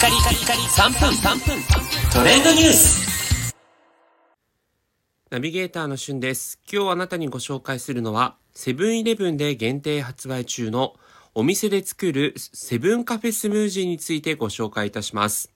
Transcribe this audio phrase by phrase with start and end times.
[0.00, 1.62] カリカリカリ3分3分
[2.10, 3.54] トレンドニュース
[5.28, 6.58] ナビゲーターのしゅんです。
[6.72, 10.94] 今日あなたにご紹介するのは、セブンイレブンで限定発売中の
[11.34, 15.52] お店で作るセブンカフェスムージーについてご紹介いたします。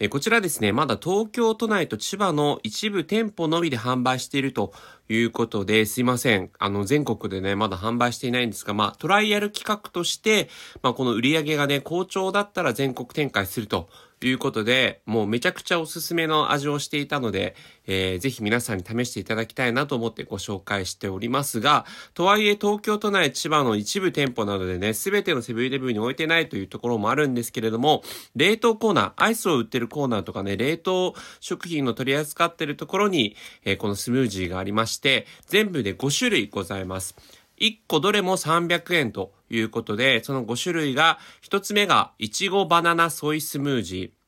[0.00, 4.72] えこちらですね、まだ東京都内と千葉の一部店舗のみで販売していると
[5.10, 6.50] いうことで、すいません。
[6.58, 10.48] あの、全国でね、まだ販売していないんですが、まあ、トライアル企画として、
[10.82, 13.88] まあ、この売り上げがね、好調だったら全国展開すると
[14.26, 17.54] いうことで、もうめちゃくちゃおすすめの味をしていたので、
[17.86, 28.02] えーぜひ皆さんに試していただきたいなと思ってご紹介しておりますが、とはいえ東京都内、千葉の一部店舗などでね、すべてのセブンイレブンに置いてないというところもあるんですけれども、
[28.36, 37.16] 冷凍コーナー、アイスを売ってるコーナーとかね、冷凍食品の取り扱ってるところに、えーこのスムージーがありまして、て全部で5種類ございます。
[37.60, 44.19] 1個どれも300円ということで、その5種類が、1つ目が、いちごバナナソイスムージー。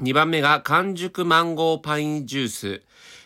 [0.00, 2.82] 2番目が完熟マンゴーパインジュース。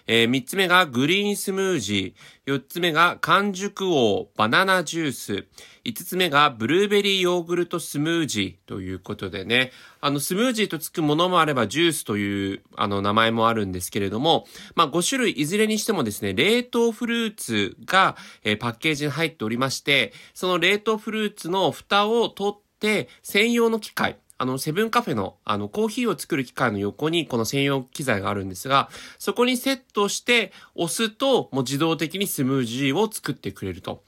[0.06, 2.54] えー3つ目がグリーンスムージー。
[2.54, 5.46] 4つ目が完熟王バナナジュース。
[5.84, 9.70] 5つ目がブルーベリーヨーグルトスムージーということでね。
[10.00, 34.02] あの、スムージーとつくものもあればジュースというあの名前もあるんですけれども、まあ5種類いずれにしてもですね、冷凍フルーツが、えーパッケージに入っておりまして、その冷凍フルーツの蓋を取って専用の機械、あの、セブンカフェの、あの、コーヒーを作る機械の横にこの専用機材があるんですが、そこにセットして押すと、もう自動的にスムージーを作ってくれると。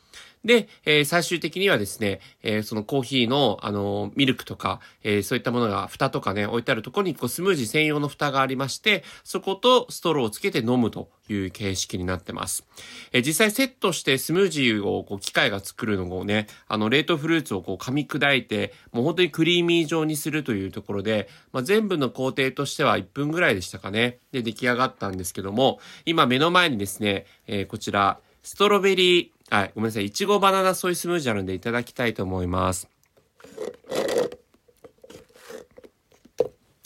[0.44, 12.66] で、えー最終的にはですね、えーそのコーヒーの、あのミルクとか、えそういったものが、蓋とかね、置いてあるところに、こう、スムージー専用の蓋がありまして、そことストローをつけて飲むという形式になってます。
[13.12, 24.18] え実際セットしてスムージーを、こう、機械が作るのをね、あの、冷凍フルーツをこう、噛み砕いて、もう本当にクリーミー状にするというところで、まあ、全部の工程としては1分ぐらいでしたかね。
[24.32, 32.88] で、出来上がったんですけども、今目の前にですね、えこちら、ストロベリー、はい、ごめんなさい、いちごバナナソイスムージーあるんでいただきたいと思います。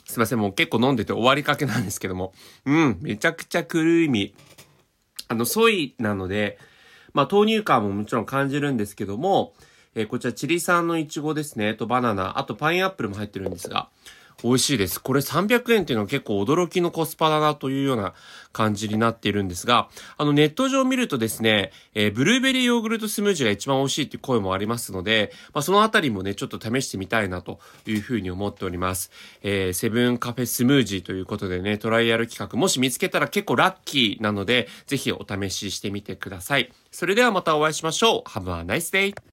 [0.04, 2.32] すいません、もう結構飲んでて終わりかけなんですけども。
[2.66, 4.42] うん、めちゃくちゃクリーミー。
[5.28, 6.58] あの、ソイなので、
[7.12, 9.54] まあ、豆乳感ももちろん感じるんですけども、
[9.94, 13.88] えーこちらチリ産のイチゴですね、とバナナ、あとパインアップルも入ってるんですが、
[14.42, 15.00] 美味しいです。
[15.00, 18.14] これ300円っていうのは結構驚きのコスパだなというような
[18.52, 29.10] 感じになっているんですが、あのネット上見るとですね、えーブルーベリーヨーグルトスムージーが一番美味しいっていう声もありますので、まあ、そのあたりもね、ちょっと試してみたいなというふうに思っております。
[29.42, 36.72] えーセブンカフェスムージーということでね、トライアル企画、もし見つけたら結構ラッキーなので、ぜひお試ししてみてください。
[36.92, 38.28] それではまたお会いしましょう。
[38.28, 39.18] Have a nice day!